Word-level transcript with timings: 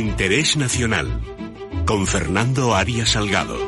Interés 0.00 0.56
Nacional 0.56 1.20
con 1.84 2.06
Fernando 2.06 2.74
Arias 2.74 3.10
Salgado. 3.10 3.58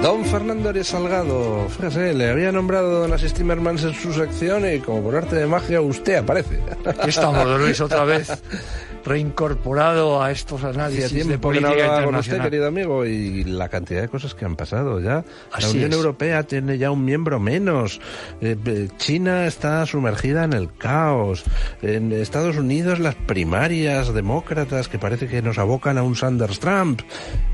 Don 0.00 0.24
Fernando 0.24 0.70
Arias 0.70 0.86
Salgado, 0.86 1.68
fíjese, 1.68 2.14
le 2.14 2.30
había 2.30 2.50
nombrado 2.50 3.04
a 3.04 3.08
las 3.08 3.20
Steamermans 3.20 3.84
en 3.84 3.92
su 3.92 4.14
sección 4.14 4.64
y 4.66 4.78
como 4.80 5.02
por 5.02 5.16
arte 5.16 5.36
de 5.36 5.46
magia 5.46 5.82
usted 5.82 6.16
aparece. 6.16 6.60
Aquí 6.86 7.10
estamos, 7.10 7.46
Luis, 7.60 7.78
otra 7.82 8.04
vez 8.04 8.30
reincorporado 9.04 10.22
a 10.22 10.30
estos 10.30 10.64
análisis 10.64 11.26
de 11.26 11.38
política 11.38 12.04
con 12.04 12.14
usted, 12.14 12.40
querido 12.40 12.66
amigo, 12.66 13.04
y 13.04 13.44
la 13.44 13.68
cantidad 13.68 14.02
de 14.02 14.08
cosas 14.08 14.34
que 14.34 14.44
han 14.44 14.56
pasado 14.56 15.00
ya. 15.00 15.24
la 15.58 15.68
Unión 15.68 15.92
Europea 15.92 16.42
tiene 16.44 16.78
ya 16.78 16.90
un 16.90 17.04
miembro 17.04 17.40
menos. 17.40 18.00
Eh, 18.40 18.56
eh, 18.64 18.88
China 18.96 19.46
está 19.46 19.84
sumergida 19.86 20.44
en 20.44 20.52
el 20.52 20.72
caos. 20.74 21.44
En 21.82 22.12
Estados 22.12 22.56
Unidos 22.56 22.98
las 22.98 23.14
primarias 23.14 24.12
demócratas 24.14 24.88
que 24.88 24.98
parece 24.98 25.26
que 25.28 25.42
nos 25.42 25.58
abocan 25.58 25.98
a 25.98 26.02
un 26.02 26.16
Sanders 26.16 26.60
Trump. 26.60 27.02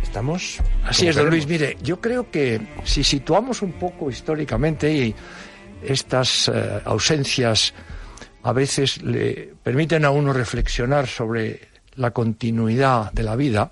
Estamos. 0.03 0.59
Así 0.85 1.09
es, 1.09 1.17
don 1.17 1.31
Luis. 1.31 1.47
Mire, 1.47 1.77
yo 1.83 2.01
creo 2.01 2.31
que 2.31 2.61
si 2.85 3.05
situamos 3.05 3.63
un 3.63 3.73
poco 3.73 4.11
históricamente 4.11 4.93
y 4.93 5.15
estas 5.83 6.49
eh, 6.49 6.81
ausencias 6.85 7.75
a 8.49 8.53
veces 8.55 9.03
le 9.03 9.53
permiten 9.63 10.07
a 10.07 10.11
uno 10.11 10.33
reflexionar 10.33 11.07
sobre 11.07 11.69
la 11.97 12.13
continuidad 12.13 13.13
de 13.13 13.23
la 13.23 13.37
vida. 13.37 13.71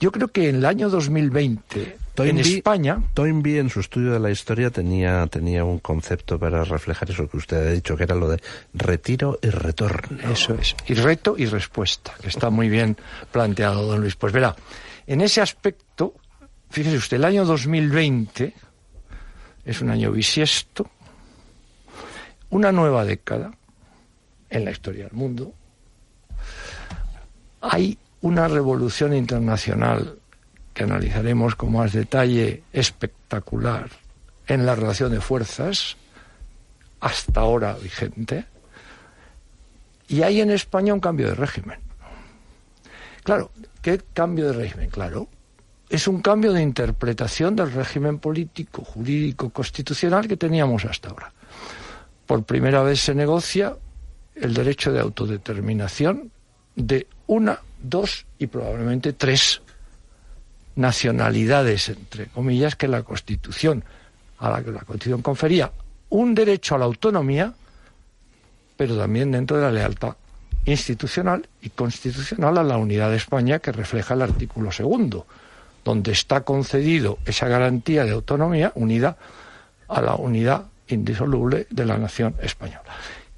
Yo 0.00 0.10
creo 0.10 0.28
que 0.28 0.48
en 0.48 0.56
el 0.56 0.64
año 0.64 0.88
2020, 0.88 1.96
en 2.16 2.38
España... 2.38 3.00
Toynbee 3.14 3.60
en 3.60 3.70
su 3.70 3.78
estudio 3.78 4.10
de 4.10 4.18
la 4.18 4.32
historia 4.32 4.70
tenía, 4.70 5.28
tenía 5.28 5.64
un 5.64 5.78
concepto 5.78 6.40
para 6.40 6.64
reflejar 6.64 7.08
eso 7.08 7.28
que 7.28 7.36
usted 7.36 7.56
ha 7.56 7.70
dicho, 7.70 7.96
que 7.96 8.02
era 8.02 8.16
lo 8.16 8.28
de 8.28 8.42
retiro 8.72 9.38
y 9.40 9.50
retorno. 9.50 10.18
Eso 10.32 10.54
es, 10.54 10.74
y 10.88 10.94
reto 10.94 11.36
y 11.38 11.46
respuesta, 11.46 12.14
que 12.20 12.26
está 12.26 12.50
muy 12.50 12.68
bien 12.68 12.96
planteado, 13.30 13.86
don 13.86 14.00
Luis. 14.00 14.16
Pues 14.16 14.32
verá, 14.32 14.56
en 15.06 15.20
ese 15.20 15.40
aspecto, 15.40 16.14
fíjese 16.68 16.96
usted, 16.96 17.18
el 17.18 17.24
año 17.26 17.44
2020 17.44 18.54
es 19.66 19.80
un 19.80 19.90
año 19.90 20.10
bisiesto, 20.10 20.90
una 22.54 22.70
nueva 22.70 23.04
década 23.04 23.50
en 24.48 24.64
la 24.64 24.70
historia 24.70 25.06
del 25.06 25.12
mundo. 25.14 25.52
Hay 27.60 27.98
una 28.20 28.46
revolución 28.46 29.12
internacional 29.12 30.20
que 30.72 30.84
analizaremos 30.84 31.56
con 31.56 31.72
más 31.72 31.92
detalle 31.92 32.62
espectacular 32.72 33.90
en 34.46 34.64
la 34.64 34.76
relación 34.76 35.10
de 35.10 35.20
fuerzas 35.20 35.96
hasta 37.00 37.40
ahora 37.40 37.74
vigente. 37.74 38.44
Y 40.06 40.22
hay 40.22 40.40
en 40.40 40.52
España 40.52 40.94
un 40.94 41.00
cambio 41.00 41.26
de 41.30 41.34
régimen. 41.34 41.80
Claro, 43.24 43.50
¿qué 43.82 44.00
cambio 44.12 44.46
de 44.46 44.52
régimen? 44.52 44.90
Claro, 44.90 45.26
es 45.88 46.06
un 46.06 46.22
cambio 46.22 46.52
de 46.52 46.62
interpretación 46.62 47.56
del 47.56 47.72
régimen 47.72 48.20
político, 48.20 48.84
jurídico, 48.84 49.50
constitucional 49.50 50.28
que 50.28 50.36
teníamos 50.36 50.84
hasta 50.84 51.08
ahora 51.08 51.32
por 52.26 52.44
primera 52.44 52.82
vez 52.82 53.00
se 53.00 53.14
negocia 53.14 53.76
el 54.34 54.54
derecho 54.54 54.92
de 54.92 55.00
autodeterminación 55.00 56.30
de 56.74 57.06
una, 57.26 57.60
dos 57.82 58.26
y 58.38 58.46
probablemente 58.46 59.12
tres 59.12 59.62
nacionalidades, 60.76 61.88
entre 61.88 62.26
comillas, 62.26 62.76
que 62.76 62.88
la 62.88 63.02
Constitución, 63.02 63.84
a 64.38 64.50
la 64.50 64.62
que 64.62 64.72
la 64.72 64.80
Constitución 64.80 65.22
confería 65.22 65.72
un 66.10 66.34
derecho 66.34 66.74
a 66.74 66.78
la 66.78 66.84
autonomía, 66.84 67.52
pero 68.76 68.96
también 68.96 69.30
dentro 69.30 69.56
de 69.56 69.62
la 69.64 69.70
lealtad 69.70 70.16
institucional 70.64 71.46
y 71.60 71.70
constitucional 71.70 72.58
a 72.58 72.62
la 72.62 72.78
unidad 72.78 73.10
de 73.10 73.16
España 73.16 73.58
que 73.58 73.72
refleja 73.72 74.14
el 74.14 74.22
artículo 74.22 74.72
segundo, 74.72 75.26
donde 75.84 76.12
está 76.12 76.40
concedido 76.40 77.18
esa 77.26 77.48
garantía 77.48 78.04
de 78.04 78.12
autonomía 78.12 78.72
unida 78.74 79.16
a 79.88 80.00
la 80.00 80.14
unidad 80.14 80.66
indisoluble 80.88 81.66
de 81.70 81.84
la 81.84 81.98
nación 81.98 82.34
española. 82.42 82.84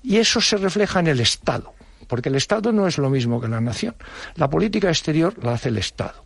Y 0.03 0.17
eso 0.17 0.41
se 0.41 0.57
refleja 0.57 1.01
en 1.01 1.09
el 1.09 1.21
Estado, 1.21 1.75
porque 2.07 2.29
el 2.29 2.37
Estado 2.37 2.73
no 2.73 2.87
es 2.87 2.99
lo 2.99 3.11
mismo 3.11 3.41
que 3.41 3.49
la 3.49 3.61
nación. 3.61 3.95
La 4.37 4.49
política 4.49 4.89
exterior 4.89 5.35
la 5.43 5.55
hace 5.55 5.69
el 5.71 5.79
Estado. 5.79 6.25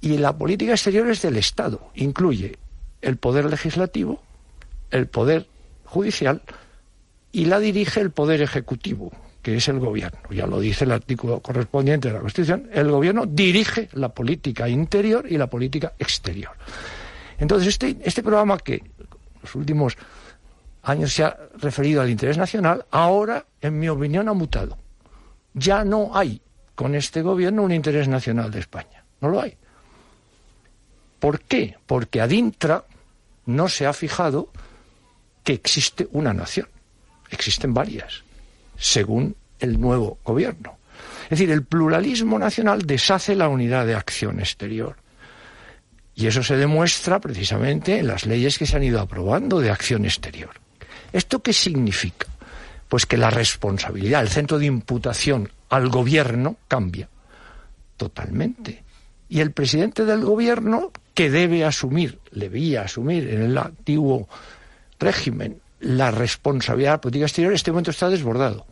Y 0.00 0.18
la 0.18 0.36
política 0.36 0.72
exterior 0.72 1.08
es 1.10 1.22
del 1.22 1.36
Estado, 1.36 1.90
incluye 1.94 2.56
el 3.02 3.16
poder 3.16 3.44
legislativo, 3.44 4.22
el 4.90 5.06
poder 5.06 5.46
judicial 5.84 6.42
y 7.32 7.44
la 7.44 7.58
dirige 7.58 8.00
el 8.00 8.10
poder 8.10 8.40
ejecutivo, 8.42 9.12
que 9.42 9.56
es 9.56 9.68
el 9.68 9.78
gobierno. 9.78 10.18
Ya 10.30 10.46
lo 10.46 10.60
dice 10.60 10.84
el 10.84 10.92
artículo 10.92 11.40
correspondiente 11.40 12.08
de 12.08 12.14
la 12.14 12.20
Constitución, 12.20 12.68
el 12.72 12.90
gobierno 12.90 13.26
dirige 13.26 13.88
la 13.92 14.08
política 14.10 14.68
interior 14.68 15.26
y 15.28 15.36
la 15.36 15.48
política 15.48 15.92
exterior. 15.98 16.52
Entonces, 17.38 17.68
este, 17.68 17.96
este 18.02 18.22
programa 18.22 18.58
que 18.58 18.82
los 19.42 19.54
últimos 19.54 19.96
años 20.82 21.12
se 21.12 21.24
ha 21.24 21.36
referido 21.58 22.00
al 22.00 22.10
interés 22.10 22.38
nacional, 22.38 22.86
ahora, 22.90 23.46
en 23.60 23.78
mi 23.78 23.88
opinión, 23.88 24.28
ha 24.28 24.32
mutado. 24.32 24.78
Ya 25.54 25.84
no 25.84 26.16
hay 26.16 26.40
con 26.74 26.94
este 26.94 27.22
gobierno 27.22 27.62
un 27.62 27.72
interés 27.72 28.08
nacional 28.08 28.50
de 28.50 28.60
España. 28.60 29.04
No 29.20 29.28
lo 29.28 29.40
hay. 29.40 29.56
¿Por 31.18 31.40
qué? 31.40 31.76
Porque 31.86 32.20
Adintra 32.20 32.84
no 33.46 33.68
se 33.68 33.86
ha 33.86 33.92
fijado 33.92 34.48
que 35.44 35.52
existe 35.52 36.08
una 36.12 36.32
nación. 36.32 36.68
Existen 37.30 37.74
varias, 37.74 38.22
según 38.76 39.36
el 39.58 39.78
nuevo 39.80 40.18
gobierno. 40.24 40.78
Es 41.24 41.30
decir, 41.30 41.50
el 41.50 41.64
pluralismo 41.64 42.38
nacional 42.38 42.82
deshace 42.86 43.34
la 43.34 43.48
unidad 43.48 43.86
de 43.86 43.94
acción 43.94 44.40
exterior. 44.40 44.96
Y 46.20 46.26
eso 46.26 46.42
se 46.42 46.56
demuestra 46.56 47.18
precisamente 47.18 47.98
en 47.98 48.06
las 48.06 48.26
leyes 48.26 48.58
que 48.58 48.66
se 48.66 48.76
han 48.76 48.82
ido 48.82 49.00
aprobando 49.00 49.58
de 49.58 49.70
acción 49.70 50.04
exterior. 50.04 50.50
¿Esto 51.14 51.42
qué 51.42 51.54
significa? 51.54 52.26
Pues 52.90 53.06
que 53.06 53.16
la 53.16 53.30
responsabilidad, 53.30 54.20
el 54.20 54.28
centro 54.28 54.58
de 54.58 54.66
imputación 54.66 55.48
al 55.70 55.88
gobierno 55.88 56.56
cambia 56.68 57.08
totalmente. 57.96 58.84
Y 59.30 59.40
el 59.40 59.52
presidente 59.52 60.04
del 60.04 60.20
gobierno, 60.20 60.92
que 61.14 61.30
debe 61.30 61.64
asumir, 61.64 62.18
debía 62.32 62.82
asumir 62.82 63.26
en 63.30 63.40
el 63.40 63.56
antiguo 63.56 64.28
régimen 64.98 65.62
la 65.80 66.10
responsabilidad 66.10 66.90
de 66.90 66.96
la 66.96 67.00
política 67.00 67.24
exterior, 67.24 67.52
en 67.52 67.56
este 67.56 67.70
momento 67.70 67.92
está 67.92 68.10
desbordado. 68.10 68.66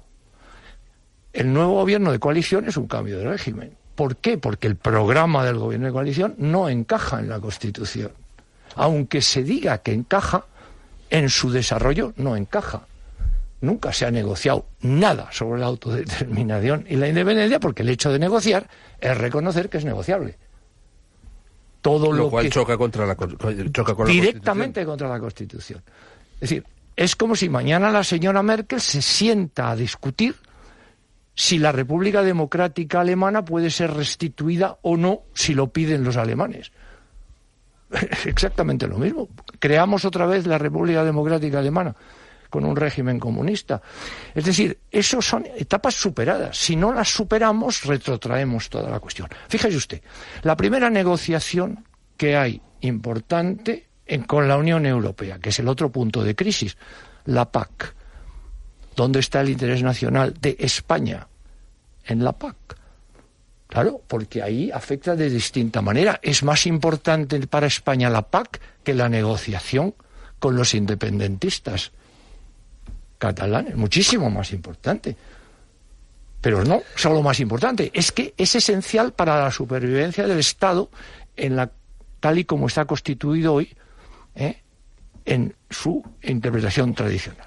El 1.32 1.50
nuevo 1.50 1.76
gobierno 1.76 2.12
de 2.12 2.19
coalición 2.19 2.69
es 2.69 2.76
un 2.76 2.88
cambio 2.88 3.19
de 3.19 3.25
régimen. 3.25 3.75
¿Por 3.98 4.14
qué? 4.14 4.38
Porque 4.38 4.69
el 4.69 4.76
programa 4.76 5.44
del 5.44 5.59
gobierno 5.59 5.88
de 5.88 5.92
coalición 5.92 6.36
no 6.38 6.69
encaja 6.69 7.19
en 7.19 7.28
la 7.28 7.41
Constitución. 7.41 8.12
Aunque 8.76 9.20
se 9.20 9.42
diga 9.42 9.78
que 9.78 9.92
encaja, 9.92 10.44
en 11.10 11.28
su 11.28 11.50
desarrollo 11.50 12.12
no 12.16 12.36
encaja. 12.36 12.86
Nunca 13.60 13.92
se 13.92 14.06
ha 14.06 14.12
negociado 14.12 14.66
nada 14.82 15.32
sobre 15.32 15.59
la 15.59 15.66
autodeterminación 15.66 16.86
y 16.88 16.94
la 16.94 17.09
independencia 17.09 17.59
porque 17.59 17.82
el 17.82 17.88
hecho 17.88 18.12
de 18.12 18.20
negociar 18.20 18.69
es 19.00 19.19
reconocer 19.19 19.69
que 19.69 19.78
es 19.78 19.84
negociable. 19.84 20.38
Todo 21.82 22.12
lo, 22.12 22.30
cual 22.30 22.48
choca 22.50 22.78
contra 22.78 23.04
la 23.04 23.16
choca 23.16 24.04
directamente 24.04 24.86
contra 24.86 25.09
la 25.09 25.19
Constitución. 25.19 25.82
Es 26.34 26.41
decir, 26.42 26.65
es 26.94 27.16
como 27.16 27.34
si 27.34 27.48
mañana 27.48 27.91
la 27.91 28.04
señora 28.04 28.44
Merkel 28.44 28.80
se 28.80 29.03
sienta 29.03 29.70
a 29.70 29.75
discutir 29.75 30.36
si 31.38 31.59
la 31.59 31.71
República 31.71 32.25
Democrática 32.25 33.00
Alemana 33.00 33.44
puede 33.44 33.71
ser 33.71 33.94
restituida 33.94 34.78
o 34.82 34.97
no 34.97 35.22
si 35.34 35.54
lo 35.54 35.69
piden 35.69 36.03
los 36.03 36.16
alemanes. 36.16 36.72
Exactamente 38.25 38.88
lo 38.88 38.99
mismo. 38.99 39.28
Creamos 39.60 40.04
otra 40.04 40.27
vez 40.27 40.48
la 40.48 40.59
República 40.59 41.04
Democrática 41.04 41.60
Alemana 41.60 41.94
con 42.50 42.65
un 42.65 42.75
régimen 42.75 43.21
comunista. 43.21 43.80
Es 44.34 44.47
decir, 44.47 44.80
eso 44.91 45.22
son 45.22 45.47
etapas 45.57 45.95
superadas. 45.95 46.59
Si 46.59 46.74
no 46.74 46.92
las 46.92 47.09
superamos, 47.09 47.84
retrotraemos 47.84 48.68
toda 48.68 48.91
la 48.91 48.98
cuestión. 48.98 49.28
Fíjese 49.48 49.77
usted, 49.77 50.03
la 50.42 50.57
primera 50.57 50.91
negociación 50.91 51.84
que 52.16 52.36
hay 52.36 52.60
importante 52.80 53.86
con 54.27 54.48
la 54.48 54.57
Unión 54.57 54.86
Europea, 54.86 55.39
que 55.39 55.51
es 55.51 55.59
el 55.60 55.68
otro 55.68 55.92
punto 55.92 56.24
de 56.24 56.34
crisis, 56.34 56.77
la 57.27 57.53
PAC. 57.53 57.95
¿Dónde 58.98 59.21
está 59.21 59.42
el 59.42 59.50
interés 59.50 59.84
nacional 59.84 60.34
de 60.41 60.56
España 60.59 61.28
en 62.04 62.24
la 62.24 62.33
PAC? 62.33 62.56
Claro, 63.68 64.03
porque 64.09 64.42
ahí 64.42 64.72
afecta 64.72 65.15
de 65.15 65.30
distinta 65.30 65.80
manera. 65.80 66.18
Es 66.21 66.42
más 66.42 66.66
importante 66.66 67.39
para 67.47 67.68
España 67.68 68.10
la 68.10 68.22
PAC 68.22 68.60
que 68.83 68.95
la 68.95 69.09
negociación 69.09 69.95
con 70.41 70.56
los 70.56 70.74
independentistas 70.74 71.92
catalanes. 73.18 73.77
Muchísimo 73.77 74.30
más 74.30 74.50
importante. 74.53 75.16
Pero 76.41 76.65
no 76.65 76.83
solo 76.97 77.22
más 77.22 77.39
importante, 77.39 77.92
es 77.94 78.10
que 78.10 78.34
es 78.36 78.56
esencial 78.56 79.12
para 79.12 79.41
la 79.41 79.53
supervivencia 79.53 80.27
del 80.27 80.41
Estado 80.41 80.91
en 81.36 81.54
la 81.54 81.71
tal 82.18 82.41
y 82.41 82.44
como 82.44 82.66
está 82.66 82.84
constituido 82.84 83.54
hoy, 83.54 83.77
¿eh? 84.34 84.60
En 85.28 85.54
su 85.69 86.03
interpretación 86.22 86.95
tradicional. 86.95 87.47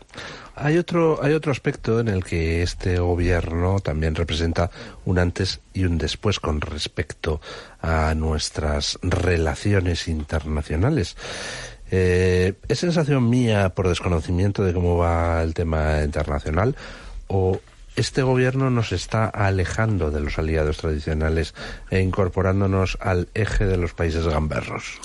Hay 0.56 0.78
otro, 0.78 1.20
hay 1.24 1.34
otro 1.34 1.52
aspecto 1.52 2.00
en 2.00 2.08
el 2.08 2.24
que 2.24 2.62
este 2.62 3.00
gobierno 3.00 3.80
también 3.80 4.14
representa 4.14 4.70
un 5.06 5.18
antes 5.18 5.60
y 5.74 5.86
un 5.86 5.98
después 5.98 6.40
con 6.40 6.62
respecto 6.62 7.42
a 7.82 8.14
nuestras 8.14 9.00
relaciones 9.02 10.08
internacionales. 10.08 11.18
Eh, 11.90 12.54
¿Es 12.68 12.80
sensación 12.80 13.30
mía 13.30 13.70
por 13.70 13.90
desconocimiento 13.90 14.64
de 14.64 14.74
cómo 14.74 14.98
va 14.98 15.42
el 15.42 15.54
tema 15.54 16.04
internacional 16.04 16.76
o 17.28 17.60
este 17.96 18.22
gobierno 18.22 18.70
nos 18.70 18.92
está 18.94 19.26
alejando 19.26 20.12
de 20.12 20.22
los 20.22 20.38
aliados 20.40 20.78
tradicionales 20.78 21.54
e 21.90 22.00
incorporándonos 22.00 22.98
al 23.02 23.28
eje 23.34 23.66
de 23.66 23.78
los 23.78 23.94
países 23.94 24.26
gamberros? 24.28 25.00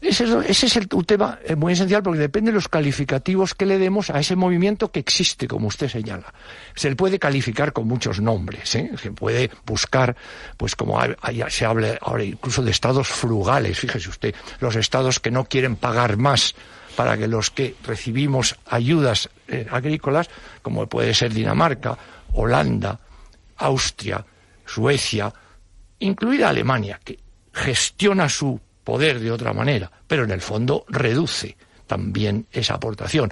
Ese 0.00 0.24
es, 0.48 0.76
el, 0.76 0.88
un 0.92 1.04
tema 1.04 1.40
eh, 1.44 1.56
muy 1.56 1.72
esencial 1.72 2.04
porque 2.04 2.20
depende 2.20 2.52
de 2.52 2.54
los 2.54 2.68
calificativos 2.68 3.54
que 3.54 3.66
le 3.66 3.78
demos 3.78 4.10
a 4.10 4.20
ese 4.20 4.36
movimiento 4.36 4.92
que 4.92 5.00
existe, 5.00 5.48
como 5.48 5.66
usted 5.66 5.88
señala. 5.88 6.32
Se 6.76 6.88
le 6.88 6.94
puede 6.94 7.18
calificar 7.18 7.72
con 7.72 7.88
muchos 7.88 8.20
nombres, 8.20 8.76
¿eh? 8.76 8.92
se 9.00 9.10
puede 9.10 9.50
buscar, 9.66 10.14
pues 10.56 10.76
como 10.76 11.00
se 11.48 11.64
habla 11.64 11.98
ahora 12.00 12.22
incluso 12.22 12.62
de 12.62 12.70
estados 12.70 13.08
frugales, 13.08 13.80
fíjese 13.80 14.08
usted, 14.08 14.34
los 14.60 14.76
estados 14.76 15.18
que 15.18 15.32
no 15.32 15.46
quieren 15.46 15.74
pagar 15.74 16.16
más 16.16 16.54
para 16.94 17.18
que 17.18 17.26
los 17.26 17.50
que 17.50 17.74
recibimos 17.84 18.56
ayudas 18.66 19.28
eh, 19.48 19.66
agrícolas, 19.70 20.30
como 20.62 20.86
puede 20.86 21.12
ser 21.12 21.34
Dinamarca, 21.34 21.98
Holanda, 22.32 23.00
Austria, 23.56 24.24
Suecia, 24.64 25.32
incluida 25.98 26.50
Alemania, 26.50 27.00
que 27.02 27.18
gestiona 27.52 28.28
su 28.28 28.60
poder 28.88 29.20
de 29.20 29.30
otra 29.30 29.52
manera, 29.52 29.92
pero 30.06 30.24
en 30.24 30.30
el 30.30 30.40
fondo 30.40 30.86
reduce 30.88 31.58
también 31.86 32.46
esa 32.50 32.76
aportación. 32.76 33.30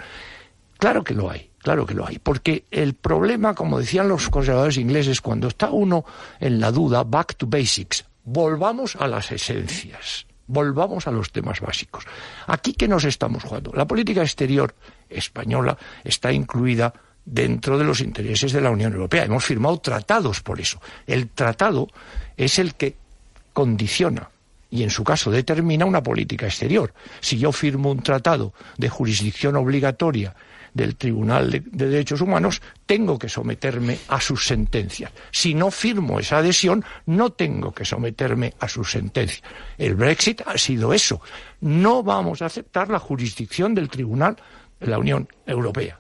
Claro 0.77 1.03
que 1.03 1.15
lo 1.15 1.31
hay, 1.31 1.49
claro 1.57 1.87
que 1.87 1.95
lo 1.95 2.07
hay, 2.07 2.19
porque 2.19 2.67
el 2.71 2.93
problema, 2.93 3.55
como 3.55 3.79
decían 3.79 4.07
los 4.07 4.29
conservadores 4.29 4.77
ingleses, 4.77 5.23
cuando 5.23 5.49
está 5.49 5.71
uno 5.71 6.05
en 6.41 6.61
la 6.61 6.71
duda, 6.71 7.05
back 7.05 7.37
to 7.37 7.47
basics, 7.47 8.05
volvamos 8.25 8.97
a 8.97 9.09
las 9.09 9.33
esencias, 9.33 10.27
volvamos 10.47 11.07
a 11.07 11.11
los 11.11 11.33
temas 11.33 11.63
básicos. 11.63 12.05
Aquí 12.49 12.75
que 12.75 12.87
nos 12.87 13.05
estamos 13.05 13.43
jugando. 13.43 13.73
La 13.75 13.87
política 13.87 14.21
exterior 14.21 14.75
española 15.09 15.79
está 16.05 16.31
incluida 16.31 16.93
dentro 17.25 17.79
de 17.79 17.85
los 17.85 18.03
intereses 18.03 18.53
de 18.53 18.61
la 18.61 18.71
Unión 18.71 18.93
Europea. 18.93 19.25
Hemos 19.25 19.47
firmado 19.47 19.79
tratados 19.79 20.43
por 20.43 20.61
eso. 20.61 20.83
El 21.07 21.31
tratado 21.31 21.89
es 22.37 22.59
el 22.59 22.75
que 22.75 22.95
condiciona 23.55 24.29
y 24.77 24.83
en 24.83 24.91
su 24.91 25.03
caso 25.03 25.31
determina 25.31 25.87
una 25.87 26.03
política 26.03 26.47
exterior. 26.47 26.93
Si 27.21 27.39
yo 27.39 27.51
firmo 27.53 27.91
un 27.91 28.03
tratado 28.03 28.53
de 28.77 28.89
jurisdicción 28.89 29.57
obligatoria 29.57 30.35
del 30.75 30.97
Tribunal 30.97 31.51
de, 31.51 31.61
Derechos 31.61 32.21
Humanos, 32.21 32.61
tengo 32.85 33.19
que 33.19 33.31
someterme 33.31 33.99
a 34.09 34.21
sus 34.21 34.47
sentencias. 34.47 35.11
Si 35.31 35.55
no 35.55 35.71
firmo 35.71 36.21
esa 36.21 36.39
adhesión, 36.39 36.85
no 37.07 37.31
tengo 37.31 37.73
que 37.73 37.87
someterme 37.87 38.53
a 38.61 38.69
sus 38.69 38.91
sentencias. 38.91 39.43
El 39.79 39.95
Brexit 39.95 40.43
ha 40.45 40.59
sido 40.59 40.93
eso. 40.93 41.23
No 41.63 42.03
vamos 42.03 42.43
a 42.43 42.47
aceptar 42.47 42.91
la 42.91 42.99
jurisdicción 42.99 43.75
del 43.75 43.89
Tribunal 43.89 44.37
de 44.79 44.87
la 44.89 44.99
Unión 44.99 45.27
Europea. 45.47 45.99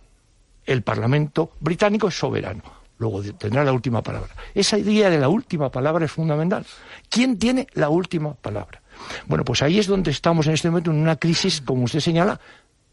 El 0.67 0.83
Parlamento 0.83 1.53
británico 1.61 2.09
es 2.09 2.19
soberano 2.19 2.86
luego 2.99 3.23
tendrá 3.23 3.65
la 3.65 3.73
última 3.73 4.03
palabra. 4.03 4.35
Esa 4.55 4.79
idea 4.79 5.11
de 5.11 5.19
la 5.19 5.29
última 5.29 5.71
palabra 5.71 6.05
es 6.05 6.13
fundamental. 6.13 6.65
¿Quién 7.09 7.39
tiene 7.39 7.67
la 7.75 7.89
última 7.89 8.35
palabra? 8.35 8.83
Bueno, 9.27 9.45
pues 9.45 9.63
ahí 9.63 9.79
es 9.79 9.87
donde 9.87 10.11
estamos 10.11 10.47
en 10.47 10.55
este 10.55 10.71
momento 10.71 10.91
en 10.91 10.99
una 10.99 11.17
crisis, 11.17 11.61
como 11.61 11.85
usted 11.85 12.01
señala, 12.01 12.41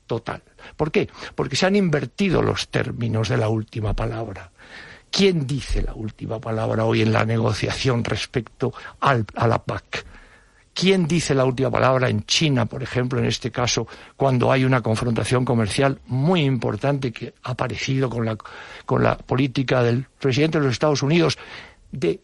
total. 0.07 0.43
¿Por 0.75 0.91
qué? 0.91 1.09
Porque 1.35 1.55
se 1.55 1.65
han 1.65 1.75
invertido 1.75 2.41
los 2.41 2.67
términos 2.69 3.29
de 3.29 3.37
la 3.37 3.49
última 3.49 3.93
palabra. 3.93 4.51
¿Quién 5.09 5.45
dice 5.45 5.83
la 5.83 5.93
última 5.93 6.39
palabra 6.39 6.85
hoy 6.85 7.01
en 7.01 7.13
la 7.13 7.23
negociación 7.23 8.03
respecto 8.03 8.73
a 8.99 9.47
la 9.47 9.63
PAC? 9.63 10.05
¿Quién 10.73 11.07
dice 11.07 11.35
la 11.35 11.45
última 11.45 11.69
palabra 11.69 12.09
en 12.09 12.25
China, 12.25 12.65
por 12.65 12.81
ejemplo, 12.81 13.19
en 13.19 13.25
este 13.25 13.51
caso, 13.51 13.87
cuando 14.17 14.51
hay 14.51 14.65
una 14.65 14.81
confrontación 14.81 15.45
comercial 15.45 15.99
muy 16.07 16.41
importante 16.41 17.11
que 17.11 17.35
ha 17.43 17.51
aparecido 17.51 18.09
con 18.09 19.03
la, 19.03 19.17
política 19.17 19.83
del 19.83 20.07
presidente 20.19 20.57
de 20.57 20.65
los 20.65 20.73
Estados 20.73 21.03
Unidos 21.03 21.37
de 21.91 22.19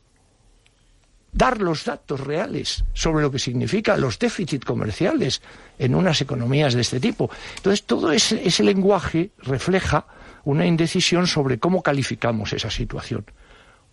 dar 1.31 1.62
los 1.62 1.86
datos 1.86 2.19
reales 2.22 2.84
sobre 2.94 3.22
lo 3.22 3.30
que 3.30 3.38
significan 3.38 4.01
los 4.01 4.18
déficits 4.18 4.66
comerciales 4.66 5.44
en 5.78 5.94
unas 5.94 6.19
economías 6.22 6.74
de 6.74 6.81
este 6.81 7.00
tipo? 7.00 7.30
Entonces, 7.57 7.84
todo 7.84 8.12
ese 8.12 8.63
lenguaje 8.63 9.30
refleja 9.44 10.07
una 10.44 10.66
indecisión 10.66 11.28
sobre 11.28 11.60
cómo 11.60 11.84
calificamos 11.84 12.54
esa 12.54 12.72
situación. 12.72 13.25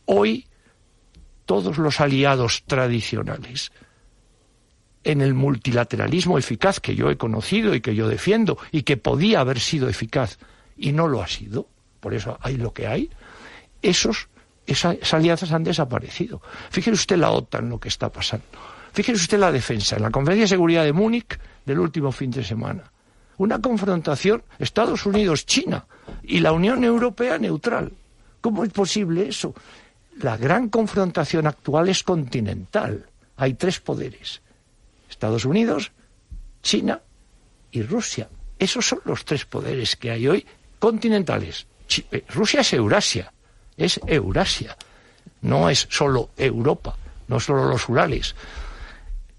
Hoy, 0.07 0.47
todos 1.45 1.77
los 1.77 2.01
aliados 2.01 2.65
tradicionales, 2.67 3.71
en 5.07 5.21
el 5.21 5.35
multilateralismo 5.35 6.37
eficaz 6.37 6.81
que 6.81 6.97
yo 6.97 7.11
he 7.11 7.17
conocido 7.17 7.77
y 7.77 7.81
que 7.81 7.95
yo 7.95 8.09
defiendo 8.09 8.59
y 8.73 8.83
que 8.83 8.97
podía 8.97 9.39
haber 9.39 9.61
sido 9.61 9.89
eficaz 9.89 10.39
y 10.77 10.93
no 10.93 11.07
lo 11.07 11.23
ha 11.23 11.29
sido, 11.29 11.69
por 12.01 12.13
eso 12.13 12.37
hay 12.43 12.57
lo 12.57 12.73
que 12.73 12.89
hay, 12.89 13.09
esos, 13.83 14.29
esas 14.67 15.15
alianzas 15.15 15.53
han 15.53 15.63
desaparecido. 15.63 16.43
Fíjese 16.71 16.95
usted 16.95 17.17
la 17.19 17.31
OTAN, 17.31 17.71
lo 17.71 17.79
que 17.79 17.89
está 17.89 18.11
pasando. 18.11 18.47
Fíjese 18.93 19.23
usted 19.23 19.39
la 19.39 19.53
defensa. 19.53 19.95
En 19.95 20.03
la 20.03 20.11
Conferencia 20.11 20.45
de 20.45 20.49
Seguridad 20.49 20.83
de 20.83 20.93
Múnich 20.93 21.39
del 21.65 21.79
último 21.79 22.11
fin 22.11 22.33
de 22.33 22.43
semana. 22.43 22.91
Una 23.39 23.61
confrontación 23.61 24.43
Estados 24.59 25.07
Unidos-China 25.07 25.87
y 26.25 26.41
la 26.41 26.51
Unión 26.51 26.83
Europea 26.83 27.39
neutral. 27.39 27.93
¿Cómo 28.41 28.65
es 28.65 28.73
posible 28.73 29.29
eso? 29.29 29.55
La 30.19 30.37
gran 30.37 30.69
confrontación 30.69 31.47
actual 31.47 31.91
es 31.91 32.03
continental. 32.03 33.07
Hay 33.37 33.55
tres 33.55 33.79
poderes 33.79 34.41
Estados 35.09 35.45
Unidos, 35.45 35.93
China 36.63 37.01
y 37.71 37.83
Rusia. 37.83 38.29
Esos 38.59 38.87
son 38.87 39.01
los 39.05 39.25
tres 39.25 39.45
poderes 39.45 39.97
que 39.97 40.11
hay 40.11 40.27
hoy 40.29 40.47
continentales. 40.79 41.67
Eh, 42.11 42.25
Rusia 42.29 42.61
es 42.61 42.73
Eurasia, 42.73 43.33
es 43.77 44.01
Eurasia, 44.07 44.77
no 45.43 45.69
es 45.69 45.87
solo 45.91 46.31
Europa, 46.37 46.97
no 47.29 47.39
solo 47.39 47.69
los 47.69 47.89
Urales. 47.89 48.35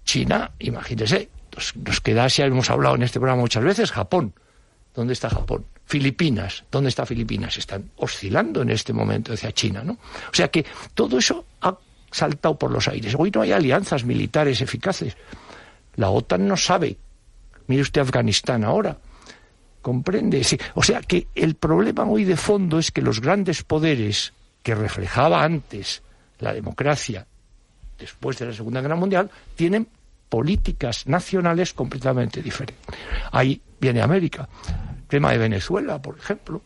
China, 0.04 0.52
imagínese, 0.58 1.28
nos, 1.76 2.00
queda 2.00 2.24
Asia, 2.24 2.46
hemos 2.46 2.70
hablado 2.70 2.94
en 2.94 3.02
este 3.02 3.18
programa 3.18 3.42
muchas 3.42 3.64
veces, 3.64 3.90
Japón. 3.90 4.32
¿Dónde 4.94 5.12
está 5.12 5.28
Japón? 5.28 5.66
Filipinas, 5.84 6.64
¿dónde 6.70 6.88
está 6.88 7.06
Filipinas? 7.06 7.56
Están 7.56 7.90
oscilando 7.96 8.62
en 8.62 8.70
este 8.70 8.92
momento 8.92 9.32
hacia 9.32 9.52
China, 9.52 9.82
¿no? 9.84 9.92
O 9.92 10.34
sea 10.34 10.48
que 10.48 10.64
todo 10.94 11.18
eso 11.18 11.44
ha 11.60 11.76
saltado 12.10 12.58
por 12.58 12.70
los 12.70 12.88
aires. 12.88 13.14
Hoy 13.18 13.30
no 13.30 13.42
hay 13.42 13.52
alianzas 13.52 14.04
militares 14.04 14.60
eficaces. 14.60 15.16
La 15.98 16.10
OTAN 16.10 16.46
no 16.46 16.56
sabe. 16.56 16.96
Mire 17.66 17.82
usted 17.82 18.00
Afganistán 18.00 18.64
ahora. 18.64 18.96
¿Comprende? 19.82 20.40
O 20.74 20.82
sea 20.82 21.00
que 21.00 21.26
el 21.34 21.56
problema 21.56 22.04
hoy 22.04 22.24
de 22.24 22.36
fondo 22.36 22.78
es 22.78 22.92
que 22.92 23.02
los 23.02 23.20
grandes 23.20 23.64
poderes 23.64 24.32
que 24.62 24.74
reflejaba 24.74 25.42
antes 25.42 26.02
la 26.38 26.54
democracia 26.54 27.26
después 27.98 28.38
de 28.38 28.46
la 28.46 28.52
Segunda 28.52 28.80
Guerra 28.80 28.94
Mundial 28.94 29.28
tienen 29.56 29.88
políticas 30.28 31.06
nacionales 31.08 31.72
completamente 31.72 32.42
diferentes. 32.42 32.86
Ahí 33.32 33.60
viene 33.80 34.00
América. 34.00 34.48
El 35.00 35.06
tema 35.08 35.32
de 35.32 35.38
Venezuela, 35.38 36.00
por 36.00 36.16
ejemplo. 36.16 36.62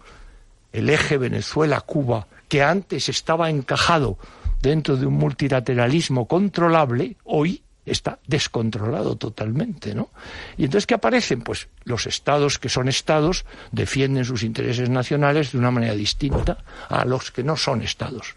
El 0.72 0.90
eje 0.90 1.16
Venezuela-Cuba, 1.16 2.26
que 2.48 2.62
antes 2.62 3.08
estaba 3.08 3.48
encajado 3.48 4.18
dentro 4.60 4.96
de 4.96 5.06
un 5.06 5.14
multilateralismo 5.14 6.28
controlable, 6.28 7.16
hoy 7.24 7.62
está 7.84 8.18
descontrolado 8.26 9.16
totalmente, 9.16 9.94
¿no? 9.94 10.10
Y 10.56 10.64
entonces, 10.64 10.86
¿qué 10.86 10.94
aparecen? 10.94 11.42
Pues 11.42 11.68
los 11.84 12.06
estados 12.06 12.58
que 12.58 12.68
son 12.68 12.88
estados 12.88 13.44
defienden 13.72 14.24
sus 14.24 14.42
intereses 14.42 14.88
nacionales 14.88 15.52
de 15.52 15.58
una 15.58 15.70
manera 15.70 15.94
distinta 15.94 16.58
a 16.88 17.04
los 17.04 17.30
que 17.30 17.42
no 17.42 17.56
son 17.56 17.82
estados. 17.82 18.36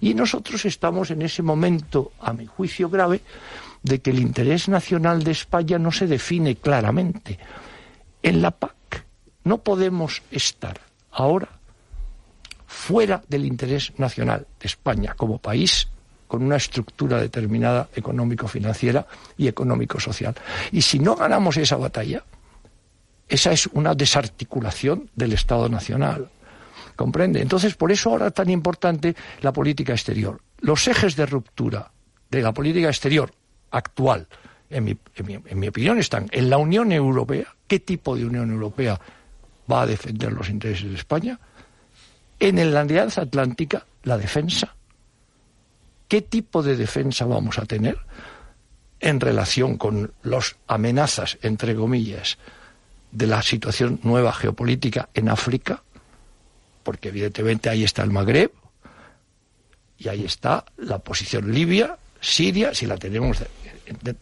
Y 0.00 0.14
nosotros 0.14 0.64
estamos 0.66 1.10
en 1.10 1.22
ese 1.22 1.42
momento, 1.42 2.12
a 2.20 2.32
mi 2.32 2.46
juicio 2.46 2.90
grave, 2.90 3.22
de 3.82 4.00
que 4.00 4.10
el 4.10 4.18
interés 4.18 4.68
nacional 4.68 5.24
de 5.24 5.32
España 5.32 5.78
no 5.78 5.92
se 5.92 6.06
define 6.06 6.56
claramente. 6.56 7.38
En 8.22 8.42
la 8.42 8.50
PAC 8.50 9.04
no 9.44 9.58
podemos 9.58 10.22
estar 10.30 10.80
ahora 11.10 11.48
fuera 12.66 13.22
del 13.28 13.46
interés 13.46 13.92
nacional 13.98 14.46
de 14.58 14.66
España 14.66 15.14
como 15.16 15.38
país 15.38 15.88
con 16.34 16.42
una 16.42 16.56
estructura 16.56 17.20
determinada 17.20 17.88
económico-financiera 17.94 19.06
y 19.36 19.46
económico-social. 19.46 20.34
Y 20.72 20.82
si 20.82 20.98
no 20.98 21.14
ganamos 21.14 21.56
esa 21.58 21.76
batalla, 21.76 22.24
esa 23.28 23.52
es 23.52 23.68
una 23.68 23.94
desarticulación 23.94 25.08
del 25.14 25.34
Estado 25.34 25.68
Nacional. 25.68 26.28
¿Comprende? 26.96 27.40
Entonces, 27.40 27.76
por 27.76 27.92
eso 27.92 28.10
ahora 28.10 28.26
es 28.26 28.34
tan 28.34 28.50
importante 28.50 29.14
la 29.42 29.52
política 29.52 29.92
exterior. 29.92 30.40
Los 30.58 30.88
ejes 30.88 31.14
de 31.14 31.24
ruptura 31.24 31.88
de 32.28 32.42
la 32.42 32.50
política 32.50 32.88
exterior 32.88 33.30
actual 33.70 34.26
en 34.70 34.82
mi, 34.82 34.98
en 35.14 35.58
mi 35.60 35.68
opinión, 35.68 36.00
están 36.00 36.26
en 36.32 36.50
la 36.50 36.58
Unión 36.58 36.90
Europea. 36.90 37.46
¿Qué 37.68 37.78
tipo 37.78 38.16
de 38.16 38.26
Unión 38.26 38.50
Europea 38.50 39.00
va 39.70 39.82
a 39.82 39.86
defender 39.86 40.32
los 40.32 40.50
intereses 40.50 40.90
de 40.90 40.96
España? 40.96 41.38
En 42.40 42.74
la 42.74 42.80
Alianza 42.80 43.20
Atlántica, 43.20 43.86
la 44.02 44.18
defensa. 44.18 44.73
¿Qué 46.14 46.22
tipo 46.22 46.62
de 46.62 46.76
defensa 46.76 47.24
vamos 47.24 47.58
a 47.58 47.66
tener 47.66 47.98
en 49.00 49.18
relación 49.18 49.76
con 49.76 50.12
las 50.22 50.54
amenazas, 50.68 51.38
entre 51.42 51.74
comillas, 51.74 52.38
de 53.10 53.26
la 53.26 53.42
situación 53.42 53.98
nueva 54.04 54.32
geopolítica 54.32 55.08
en 55.12 55.28
África? 55.28 55.82
Porque 56.84 57.08
evidentemente 57.08 57.68
ahí 57.68 57.82
está 57.82 58.04
el 58.04 58.12
Magreb 58.12 58.52
y 59.98 60.06
ahí 60.06 60.24
está 60.24 60.64
la 60.76 61.00
posición 61.00 61.52
libia, 61.52 61.98
Siria, 62.20 62.72
si 62.74 62.86
la 62.86 62.96
tenemos 62.96 63.38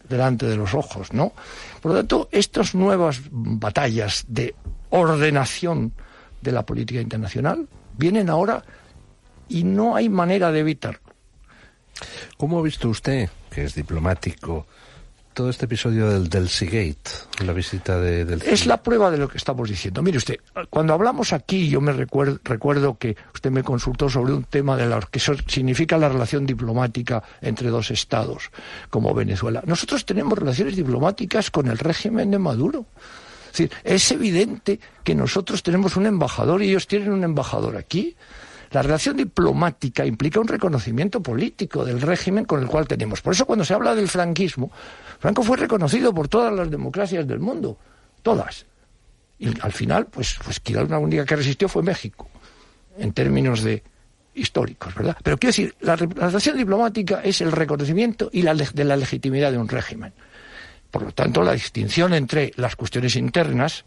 delante 0.09 0.47
de 0.47 0.55
los 0.55 0.73
ojos, 0.73 1.13
¿no? 1.13 1.33
Por 1.79 1.91
lo 1.91 1.97
tanto, 1.99 2.27
estas 2.31 2.73
nuevas 2.73 3.21
batallas 3.29 4.25
de 4.27 4.55
ordenación 4.89 5.93
de 6.41 6.53
la 6.53 6.65
política 6.65 7.01
internacional 7.01 7.67
vienen 7.95 8.31
ahora 8.31 8.63
y 9.47 9.63
no 9.63 9.95
hay 9.95 10.09
manera 10.09 10.51
de 10.51 10.61
evitarlo. 10.61 11.02
¿Cómo 12.43 12.59
ha 12.59 12.61
visto 12.61 12.89
usted, 12.89 13.29
que 13.49 13.63
es 13.63 13.73
diplomático, 13.73 14.67
todo 15.33 15.49
este 15.49 15.63
episodio 15.63 16.09
del, 16.09 16.27
del 16.27 16.49
Seagate, 16.49 17.09
la 17.45 17.53
visita 17.53 17.97
de, 18.01 18.25
del 18.25 18.41
Es 18.41 18.65
la 18.65 18.83
prueba 18.83 19.09
de 19.09 19.17
lo 19.17 19.29
que 19.29 19.37
estamos 19.37 19.69
diciendo. 19.69 20.03
Mire 20.03 20.17
usted, 20.17 20.41
cuando 20.69 20.93
hablamos 20.93 21.31
aquí, 21.31 21.69
yo 21.69 21.79
me 21.79 21.93
recuerdo, 21.93 22.41
recuerdo 22.43 22.97
que 22.97 23.15
usted 23.33 23.49
me 23.49 23.63
consultó 23.63 24.09
sobre 24.09 24.33
un 24.33 24.43
tema 24.43 24.75
de 24.75 24.87
la 24.87 24.99
que 24.99 25.21
significa 25.21 25.97
la 25.97 26.09
relación 26.09 26.45
diplomática 26.45 27.23
entre 27.39 27.69
dos 27.69 27.91
estados, 27.91 28.51
como 28.89 29.13
Venezuela. 29.13 29.63
Nosotros 29.65 30.05
tenemos 30.05 30.37
relaciones 30.37 30.75
diplomáticas 30.75 31.49
con 31.49 31.67
el 31.67 31.77
régimen 31.77 32.29
de 32.29 32.39
Maduro. 32.39 32.85
Es, 33.53 33.57
decir, 33.57 33.71
es 33.85 34.11
evidente 34.11 34.81
que 35.05 35.15
nosotros 35.15 35.63
tenemos 35.63 35.95
un 35.95 36.07
embajador 36.07 36.61
y 36.61 36.71
ellos 36.71 36.87
tienen 36.87 37.13
un 37.13 37.23
embajador 37.23 37.77
aquí. 37.77 38.17
La 38.73 38.81
relación 38.81 39.15
diplomática 39.15 40.03
implica 40.03 40.39
un 40.39 40.47
reconocimiento 40.47 41.21
político 41.21 41.85
del 41.85 42.01
régimen 42.01 42.43
con 42.43 42.59
el 42.59 42.67
cual 42.67 42.87
tenemos. 42.87 43.21
Por 43.21 43.33
eso 43.33 43.45
cuando 43.45 43.63
se 43.63 43.75
habla 43.75 43.93
del 43.93 44.07
franquismo, 44.07 44.71
Franco 45.19 45.43
fue 45.43 45.57
reconocido 45.57 46.11
por 46.11 46.27
todas 46.27 46.51
las 46.51 46.71
democracias 46.71 47.27
del 47.27 47.39
mundo, 47.39 47.77
todas. 48.23 48.65
Y 49.37 49.47
al 49.61 49.71
final, 49.71 50.07
pues, 50.07 50.39
pues 50.43 50.59
quizá 50.59 50.83
la 50.85 50.97
única 50.97 51.23
que 51.23 51.35
resistió 51.35 51.69
fue 51.69 51.83
México, 51.83 52.27
en 52.97 53.13
términos 53.13 53.61
de 53.61 53.83
históricos, 54.33 54.95
¿verdad? 54.95 55.17
Pero 55.21 55.37
quiero 55.37 55.51
decir, 55.51 55.75
la, 55.81 55.95
relación 55.95 56.57
diplomática 56.57 57.21
es 57.23 57.41
el 57.41 57.51
reconocimiento 57.51 58.31
y 58.33 58.41
la, 58.41 58.55
de 58.55 58.83
la 58.83 58.97
legitimidad 58.97 59.51
de 59.51 59.59
un 59.59 59.67
régimen. 59.67 60.13
Por 60.89 61.03
lo 61.03 61.11
tanto, 61.11 61.43
la 61.43 61.53
distinción 61.53 62.15
entre 62.15 62.51
las 62.55 62.75
cuestiones 62.75 63.15
internas, 63.15 63.85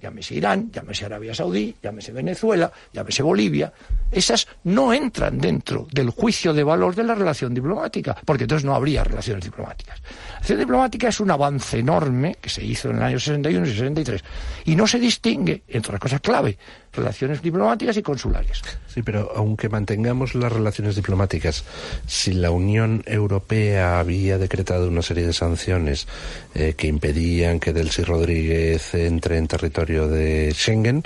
llámese 0.00 0.34
Irán, 0.34 0.70
llámese 0.72 1.06
Arabia 1.06 1.34
Saudí, 1.34 1.74
llámese 1.82 2.12
Venezuela, 2.12 2.72
llámese 2.92 3.22
Bolivia, 3.22 3.72
esas 4.10 4.46
no 4.64 4.92
entran 4.92 5.38
dentro 5.38 5.86
del 5.90 6.10
juicio 6.10 6.52
de 6.52 6.62
valor 6.62 6.94
de 6.94 7.04
la 7.04 7.14
relación 7.14 7.54
diplomática, 7.54 8.16
porque 8.24 8.44
entonces 8.44 8.64
no 8.64 8.74
habría 8.74 9.04
relaciones 9.04 9.44
diplomáticas. 9.44 10.00
La 10.02 10.36
relación 10.36 10.58
diplomática 10.58 11.08
es 11.08 11.20
un 11.20 11.30
avance 11.30 11.78
enorme 11.78 12.36
que 12.40 12.50
se 12.50 12.64
hizo 12.64 12.90
en 12.90 12.96
el 12.96 13.02
año 13.02 13.18
61 13.18 13.66
y 13.66 13.70
63 13.70 14.24
y 14.66 14.76
no 14.76 14.86
se 14.86 14.98
distingue, 14.98 15.62
entre 15.68 15.90
otras 15.90 16.00
cosas 16.00 16.20
clave, 16.20 16.58
relaciones 16.92 17.40
diplomáticas 17.40 17.96
y 17.96 18.02
consulares. 18.02 18.60
Sí, 18.86 19.02
pero 19.02 19.32
aunque 19.34 19.68
mantengamos 19.68 20.34
las 20.34 20.52
relaciones 20.52 20.94
diplomáticas, 20.94 21.64
si 22.06 22.34
la 22.34 22.50
Unión 22.50 23.02
Europea 23.06 23.98
había 23.98 24.38
decretado 24.38 24.88
una 24.88 25.02
serie 25.02 25.26
de 25.26 25.32
sanciones 25.32 26.06
eh, 26.54 26.74
que 26.76 26.86
impedían 26.86 27.60
que 27.60 27.72
Delcy 27.72 28.02
Rodríguez 28.02 28.94
entre 28.94 29.38
en 29.38 29.48
territorio 29.48 29.81
de 29.84 30.52
Schengen, 30.54 31.02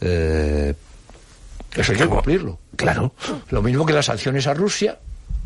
eh, 0.00 0.74
eso 1.74 1.92
hay 1.92 1.98
que 1.98 2.06
cumplirlo. 2.06 2.58
Claro. 2.76 3.12
Lo 3.50 3.62
mismo 3.62 3.84
que 3.84 3.92
las 3.92 4.06
sanciones 4.06 4.46
a 4.46 4.54
Rusia, 4.54 4.98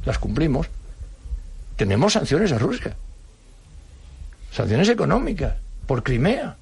las 0.04 0.18
cumplimos. 0.18 0.68
Tenemos 1.76 2.12
sanciones 2.12 2.52
a 2.52 2.58
Rusia. 2.58 2.96
Sanciones 4.52 4.88
económicas, 4.88 5.54
por 5.86 6.02
Crimea. 6.02 6.56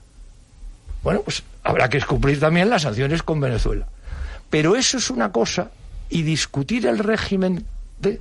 Bueno, 1.03 1.23
pues 1.23 1.43
habrá 1.65 1.89
que 1.89 2.01
cumplir 2.01 2.41
también 2.41 2.71
las 2.71 2.83
sanciones 2.83 3.23
con 3.23 3.41
Venezuela. 3.41 3.87
Pero 4.51 4.77
eso 4.77 4.99
es 4.99 5.11
una 5.11 5.31
cosa, 5.31 5.71
y 6.09 6.23
discutir 6.23 6.87
el 6.87 6.99
régimen 6.99 7.65
de... 7.99 8.21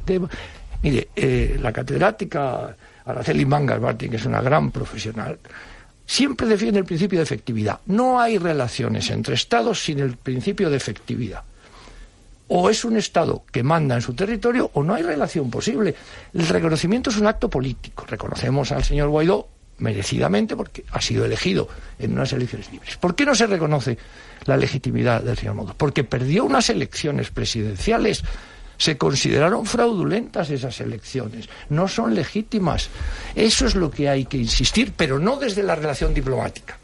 mire, 0.82 1.08
eh, 1.16 1.58
la 1.62 1.72
catedrática 1.72 2.76
Araceli 3.06 3.46
Mangas 3.46 3.80
Martín, 3.80 4.12
que 4.12 4.18
es 4.18 4.26
una 4.26 4.42
gran 4.42 4.72
profesional, 4.72 5.40
siempre 6.08 6.48
defiende 6.48 6.80
el 6.80 6.86
principio 6.86 7.20
de 7.20 7.24
efectividad. 7.24 7.82
No 7.86 8.20
hay 8.20 8.40
relaciones 8.40 9.12
entre 9.12 9.36
Estados 9.36 9.84
sin 9.84 10.00
el 10.00 10.18
principio 10.18 10.70
de 10.70 10.78
efectividad. 10.78 11.44
O 12.48 12.70
es 12.70 12.86
un 12.86 12.96
Estado 12.96 13.44
que 13.52 13.62
manda 13.62 13.96
en 13.96 14.02
su 14.02 14.14
territorio 14.14 14.72
o 14.74 14.82
no 14.82 14.96
hay 14.96 15.04
relación 15.04 15.52
posible. 15.52 15.94
El 16.34 16.48
reconocimiento 16.48 17.10
es 17.10 17.18
un 17.18 17.28
acto 17.28 17.50
político. 17.50 18.06
Reconocemos 18.08 18.72
al 18.72 18.86
señor 18.86 19.10
Guaidó 19.10 19.50
merecidamente 19.80 20.56
porque 20.56 20.86
ha 20.92 21.02
sido 21.02 21.26
elegido 21.26 21.68
en 22.00 22.14
unas 22.14 22.32
elecciones 22.32 22.72
libres. 22.72 22.96
¿Por 22.98 23.14
qué 23.14 23.26
no 23.26 23.36
se 23.36 23.46
reconoce 23.46 23.98
la 24.46 24.56
legitimidad 24.56 25.22
del 25.22 25.38
señor 25.38 25.56
Maduro? 25.56 25.76
Porque 25.78 26.06
perdió 26.06 26.46
unas 26.46 26.70
elecciones 26.70 27.30
presidenciales 27.32 28.24
se 28.78 28.98
consideraron 28.98 29.66
fraudulentas 29.66 30.50
esas 30.50 30.80
elecciones, 30.82 31.50
no 31.70 31.88
son 31.88 32.14
legítimas. 32.16 32.90
Eso 33.36 33.66
es 33.66 33.76
lo 33.76 33.90
que 33.90 34.10
hay 34.10 34.26
que 34.26 34.38
insistir, 34.38 34.94
pero 34.96 35.20
no 35.20 35.38
desde 35.38 35.64
la 35.64 35.76
relación 35.76 36.14
diplomática. 36.14 36.78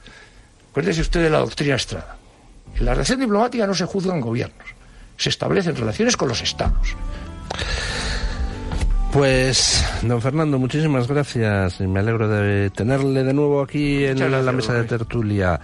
Acuérdese 0.71 1.01
usted 1.01 1.23
de 1.23 1.29
la 1.29 1.39
doctrina 1.39 1.75
Estrada. 1.75 2.17
En 2.75 2.85
la 2.85 2.93
relación 2.93 3.19
diplomática 3.19 3.67
no 3.67 3.75
se 3.75 3.85
juzgan 3.85 4.19
gobiernos, 4.19 4.67
se 5.17 5.29
establecen 5.29 5.75
relaciones 5.75 6.17
con 6.17 6.29
los 6.29 6.41
estados. 6.41 6.95
Pues, 9.13 9.85
don 10.01 10.19
Fernando, 10.23 10.57
muchísimas 10.57 11.07
gracias. 11.07 11.79
Me 11.81 11.99
alegro 11.99 12.27
de 12.27 12.71
tenerle 12.71 13.23
de 13.23 13.31
nuevo 13.31 13.61
aquí 13.61 14.05
en 14.05 14.17
la, 14.31 14.51
mesa 14.51 14.73
de 14.73 14.85
tertulia. 14.85 15.59